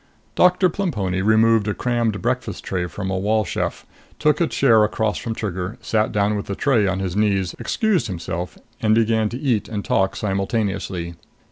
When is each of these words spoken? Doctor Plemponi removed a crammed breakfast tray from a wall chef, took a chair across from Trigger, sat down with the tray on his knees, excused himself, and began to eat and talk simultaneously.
Doctor 0.33 0.67
Plemponi 0.67 1.21
removed 1.21 1.67
a 1.67 1.75
crammed 1.75 2.23
breakfast 2.23 2.63
tray 2.63 2.87
from 2.87 3.11
a 3.11 3.19
wall 3.19 3.45
chef, 3.45 3.85
took 4.17 4.41
a 4.41 4.47
chair 4.47 4.83
across 4.83 5.19
from 5.19 5.35
Trigger, 5.35 5.77
sat 5.79 6.11
down 6.11 6.35
with 6.35 6.47
the 6.47 6.55
tray 6.55 6.87
on 6.87 6.97
his 6.97 7.15
knees, 7.15 7.53
excused 7.59 8.07
himself, 8.07 8.57
and 8.81 8.95
began 8.95 9.29
to 9.29 9.37
eat 9.37 9.69
and 9.69 9.85
talk 9.85 10.15
simultaneously. 10.15 11.13